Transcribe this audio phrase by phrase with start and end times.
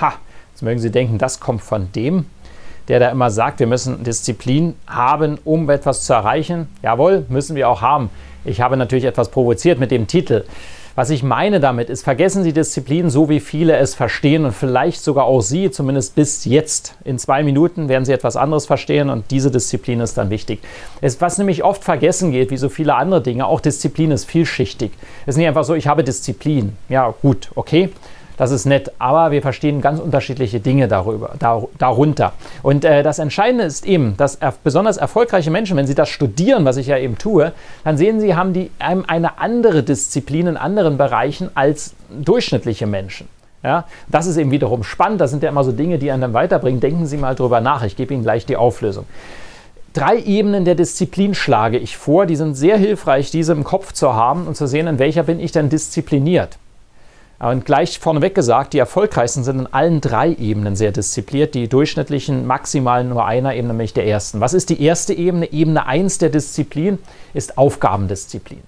[0.00, 0.14] Ha,
[0.52, 2.26] jetzt mögen Sie denken, das kommt von dem,
[2.88, 6.68] der da immer sagt, wir müssen Disziplin haben, um etwas zu erreichen.
[6.82, 8.10] Jawohl, müssen wir auch haben.
[8.44, 10.44] Ich habe natürlich etwas provoziert mit dem Titel.
[10.96, 15.02] Was ich meine damit ist, vergessen Sie Disziplin so, wie viele es verstehen und vielleicht
[15.02, 16.96] sogar auch Sie, zumindest bis jetzt.
[17.04, 20.60] In zwei Minuten werden Sie etwas anderes verstehen und diese Disziplin ist dann wichtig.
[21.00, 24.90] Es, was nämlich oft vergessen geht, wie so viele andere Dinge, auch Disziplin ist vielschichtig.
[25.26, 26.76] Es ist nicht einfach so, ich habe Disziplin.
[26.88, 27.90] Ja, gut, okay
[28.36, 32.32] das ist nett, aber wir verstehen ganz unterschiedliche Dinge darüber, dar, darunter.
[32.62, 36.64] Und äh, das Entscheidende ist eben, dass er, besonders erfolgreiche Menschen, wenn sie das studieren,
[36.64, 37.52] was ich ja eben tue,
[37.84, 43.28] dann sehen sie, haben die eine andere Disziplin in anderen Bereichen als durchschnittliche Menschen.
[43.62, 45.20] Ja, das ist eben wiederum spannend.
[45.20, 46.80] Das sind ja immer so Dinge, die einen dann weiterbringen.
[46.80, 47.82] Denken Sie mal drüber nach.
[47.84, 49.04] Ich gebe Ihnen gleich die Auflösung.
[49.92, 52.24] Drei Ebenen der Disziplin schlage ich vor.
[52.24, 55.40] Die sind sehr hilfreich, diese im Kopf zu haben und zu sehen, in welcher bin
[55.40, 56.58] ich denn diszipliniert.
[57.40, 62.46] Und gleich vorneweg gesagt, die erfolgreichsten sind in allen drei Ebenen sehr diszipliniert, die durchschnittlichen
[62.46, 64.40] maximal nur einer Ebene, nämlich der ersten.
[64.40, 65.50] Was ist die erste Ebene?
[65.50, 66.98] Ebene 1 der Disziplin
[67.32, 68.60] ist Aufgabendisziplin.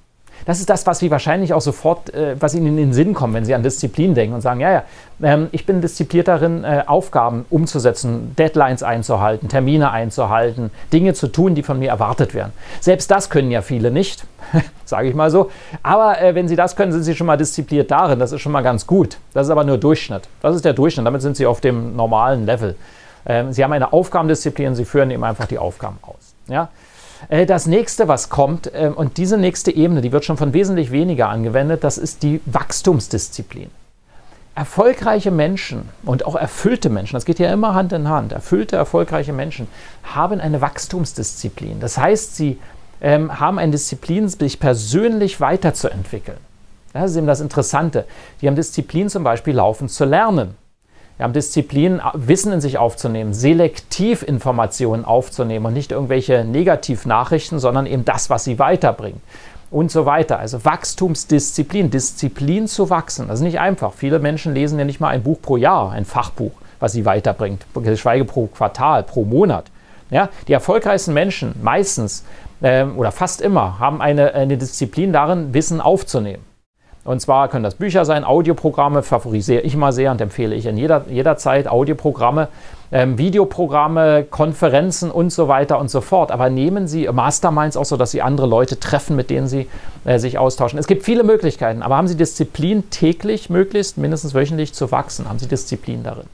[0.44, 3.34] Das ist das, was Sie wahrscheinlich auch sofort, äh, was Ihnen in den Sinn kommt,
[3.34, 4.84] wenn Sie an Disziplin denken und sagen, ja, ja,
[5.22, 11.54] ähm, ich bin diszipliert darin, äh, Aufgaben umzusetzen, Deadlines einzuhalten, Termine einzuhalten, Dinge zu tun,
[11.54, 12.52] die von mir erwartet werden.
[12.80, 14.24] Selbst das können ja viele nicht,
[14.84, 15.50] sage ich mal so.
[15.82, 18.18] Aber äh, wenn Sie das können, sind Sie schon mal diszipliert darin.
[18.18, 19.18] Das ist schon mal ganz gut.
[19.34, 20.28] Das ist aber nur Durchschnitt.
[20.40, 21.06] Das ist der Durchschnitt.
[21.06, 22.76] Damit sind Sie auf dem normalen Level.
[23.24, 26.34] Ähm, Sie haben eine Aufgabendisziplin, Sie führen eben einfach die Aufgaben aus.
[26.48, 26.68] Ja?
[27.28, 30.90] Äh, das nächste, was kommt, ähm, und diese nächste Ebene, die wird schon von wesentlich
[30.90, 33.70] weniger angewendet, das ist die Wachstumsdisziplin.
[34.54, 39.32] Erfolgreiche Menschen und auch erfüllte Menschen, das geht ja immer Hand in Hand, erfüllte, erfolgreiche
[39.32, 39.66] Menschen
[40.02, 41.80] haben eine Wachstumsdisziplin.
[41.80, 42.58] Das heißt, sie
[43.00, 46.38] ähm, haben eine Disziplin, sich persönlich weiterzuentwickeln.
[46.92, 48.04] Das ist eben das Interessante.
[48.40, 50.54] Die haben Disziplin zum Beispiel laufend zu lernen.
[51.16, 57.86] Wir haben Disziplin, Wissen in sich aufzunehmen, selektiv Informationen aufzunehmen und nicht irgendwelche Negativnachrichten, sondern
[57.86, 59.20] eben das, was sie weiterbringt
[59.70, 60.38] und so weiter.
[60.38, 63.28] Also Wachstumsdisziplin, Disziplin zu wachsen.
[63.28, 63.94] Das ist nicht einfach.
[63.94, 67.64] Viele Menschen lesen ja nicht mal ein Buch pro Jahr, ein Fachbuch, was sie weiterbringt,
[67.74, 69.64] geschweige pro Quartal, pro Monat.
[70.10, 72.24] Ja, die erfolgreichsten Menschen meistens
[72.60, 76.44] äh, oder fast immer haben eine, eine Disziplin darin, Wissen aufzunehmen.
[77.04, 80.76] Und zwar können das Bücher sein, Audioprogramme, favorisiere ich mal sehr und empfehle ich in
[80.76, 82.46] jeder, jeder Zeit Audioprogramme,
[82.92, 86.30] ähm, Videoprogramme, Konferenzen und so weiter und so fort.
[86.30, 89.68] Aber nehmen Sie Masterminds auch so, dass Sie andere Leute treffen, mit denen Sie
[90.04, 90.78] äh, sich austauschen.
[90.78, 95.28] Es gibt viele Möglichkeiten, aber haben Sie Disziplin täglich, möglichst mindestens wöchentlich zu wachsen?
[95.28, 96.26] Haben Sie Disziplin darin?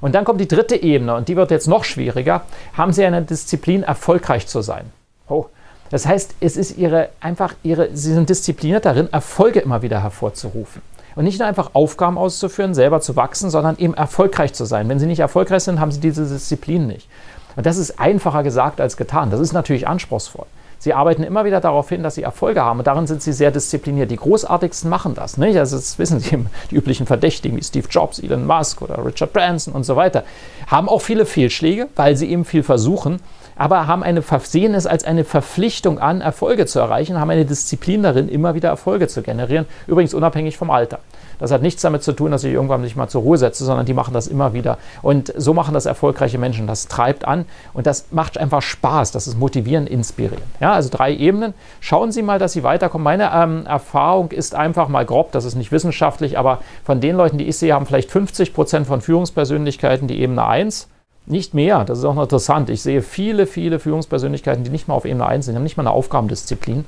[0.00, 2.42] Und dann kommt die dritte Ebene und die wird jetzt noch schwieriger.
[2.76, 4.84] Haben Sie eine Disziplin, erfolgreich zu sein?
[5.28, 5.46] Oh,
[5.92, 10.80] das heißt, es ist ihre einfach ihre, sie sind diszipliniert darin, Erfolge immer wieder hervorzurufen.
[11.14, 14.88] Und nicht nur einfach Aufgaben auszuführen, selber zu wachsen, sondern eben erfolgreich zu sein.
[14.88, 17.08] Wenn sie nicht erfolgreich sind, haben sie diese Disziplin nicht.
[17.56, 19.30] Und das ist einfacher gesagt als getan.
[19.30, 20.46] Das ist natürlich anspruchsvoll.
[20.78, 23.50] Sie arbeiten immer wieder darauf hin, dass sie Erfolge haben und darin sind sie sehr
[23.50, 24.10] diszipliniert.
[24.10, 25.36] Die Großartigsten machen das.
[25.36, 25.58] Nicht?
[25.58, 26.30] Also das wissen Sie,
[26.70, 30.24] die üblichen Verdächtigen wie Steve Jobs, Elon Musk oder Richard Branson und so weiter,
[30.68, 33.20] haben auch viele Fehlschläge, weil sie eben viel versuchen
[33.56, 38.02] aber haben eine, sehen es als eine Verpflichtung an, Erfolge zu erreichen, haben eine Disziplin
[38.02, 40.98] darin, immer wieder Erfolge zu generieren, übrigens unabhängig vom Alter.
[41.42, 43.84] Das hat nichts damit zu tun, dass ich irgendwann nicht mal zur Ruhe setze, sondern
[43.84, 44.78] die machen das immer wieder.
[45.02, 46.68] Und so machen das erfolgreiche Menschen.
[46.68, 49.10] Das treibt an und das macht einfach Spaß.
[49.10, 50.46] Das ist motivierend, inspirierend.
[50.60, 51.52] Ja, also drei Ebenen.
[51.80, 53.02] Schauen Sie mal, dass Sie weiterkommen.
[53.02, 57.38] Meine ähm, Erfahrung ist einfach mal grob, das ist nicht wissenschaftlich, aber von den Leuten,
[57.38, 60.88] die ich sehe, haben vielleicht 50 Prozent von Führungspersönlichkeiten die Ebene 1
[61.26, 62.70] nicht mehr, das ist auch noch interessant.
[62.70, 65.82] Ich sehe viele, viele Führungspersönlichkeiten, die nicht mal auf Ebene 1 sind, haben nicht mal
[65.82, 66.84] eine Aufgabendisziplin,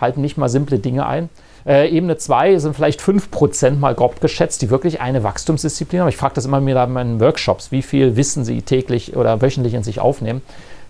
[0.00, 1.28] halten nicht mal simple Dinge ein.
[1.66, 6.08] Äh, Ebene 2 sind vielleicht 5% mal grob geschätzt, die wirklich eine Wachstumsdisziplin haben.
[6.08, 9.74] Ich frage das immer wieder in meinen Workshops, wie viel Wissen sie täglich oder wöchentlich
[9.74, 10.42] in sich aufnehmen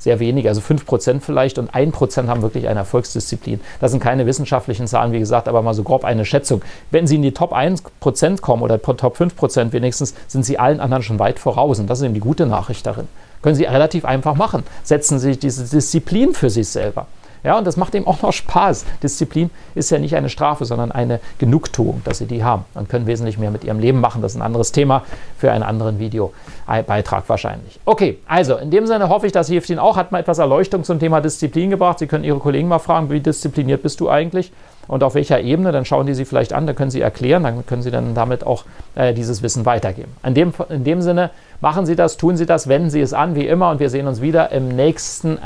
[0.03, 3.61] sehr wenige, also 5% vielleicht und 1% haben wirklich eine Erfolgsdisziplin.
[3.81, 6.63] Das sind keine wissenschaftlichen Zahlen, wie gesagt, aber mal so grob eine Schätzung.
[6.91, 11.03] Wenn Sie in die Top 1% kommen oder Top 5% wenigstens, sind Sie allen anderen
[11.03, 13.07] schon weit voraus und das ist eben die gute Nachricht darin.
[13.43, 14.65] Können Sie relativ einfach machen.
[14.83, 17.07] Setzen Sie diese Disziplin für sich selber.
[17.45, 18.85] Ja, und das macht ihm auch noch Spaß.
[19.03, 23.07] Disziplin ist ja nicht eine Strafe, sondern eine Genugtuung, dass sie die haben und können
[23.07, 24.23] wesentlich mehr mit ihrem Leben machen.
[24.23, 25.03] Das ist ein anderes Thema
[25.39, 27.81] für einen anderen Videobeitrag wahrscheinlich.
[27.85, 29.97] Okay, also in dem Sinne hoffe ich, das hilft Ihnen auch.
[29.97, 31.99] Hat mal etwas Erleuchtung zum Thema Disziplin gebracht.
[31.99, 34.53] Sie können Ihre Kollegen mal fragen, wie diszipliniert bist du eigentlich?
[34.89, 37.67] Und auf welcher Ebene, dann schauen die Sie vielleicht an, dann können Sie erklären, dann
[37.67, 38.65] können Sie dann damit auch
[38.95, 40.13] äh, dieses Wissen weitergeben.
[40.25, 41.31] In dem, in dem Sinne,
[41.61, 44.07] machen Sie das, tun Sie das, wenden Sie es an, wie immer, und wir sehen
[44.07, 45.39] uns wieder im nächsten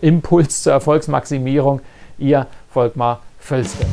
[0.00, 1.80] Impuls zur Erfolgsmaximierung.
[2.18, 3.84] Ihr Volkmar Völzke.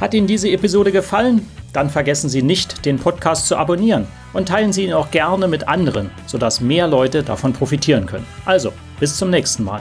[0.00, 1.48] Hat Ihnen diese Episode gefallen?
[1.72, 5.68] Dann vergessen Sie nicht, den Podcast zu abonnieren und teilen Sie ihn auch gerne mit
[5.68, 8.26] anderen, sodass mehr Leute davon profitieren können.
[8.44, 9.80] Also, bis zum nächsten Mal.